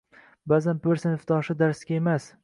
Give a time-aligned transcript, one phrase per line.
[0.53, 2.27] Ba'zan bir sinfdoshi darsga emas